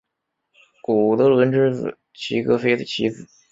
[0.81, 3.27] 古德伦之子齐格菲的妻子。